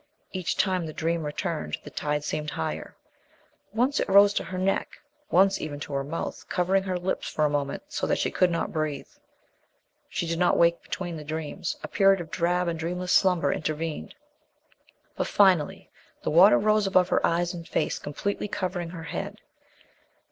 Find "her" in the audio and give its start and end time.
4.45-4.57, 5.93-6.03, 6.81-6.97, 17.09-17.23, 18.89-19.03